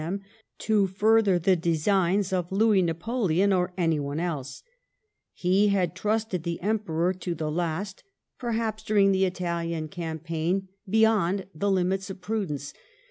them 0.01 0.21
to 0.57 0.87
further 0.87 1.37
the 1.37 1.55
designs 1.55 2.33
of 2.33 2.51
Louis 2.51 2.81
Napoleon 2.81 3.53
or 3.53 3.71
anyone 3.77 4.19
else. 4.19 4.63
He 5.31 5.67
had 5.67 5.93
trusted 5.95 6.41
the 6.41 6.59
Emperor 6.63 7.13
to 7.13 7.35
the 7.35 7.51
last; 7.51 8.03
perhaps, 8.39 8.81
during 8.81 9.11
the 9.11 9.25
Italian 9.25 9.89
cam 9.89 10.19
i 10.23 10.25
218 10.25 10.53
LIFE 10.55 10.63
OF 10.63 10.69
VISCOUNT 10.69 10.71
PALMEB8T0N. 10.71 10.89
paign 10.89 10.91
beyond 10.91 11.45
the 11.53 11.71
limits 11.71 12.09
of 12.09 12.17
pradenoe. 12.19 12.73